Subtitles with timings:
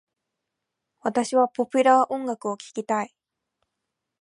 [1.03, 3.13] 私はポピュラー音楽を聞きたい。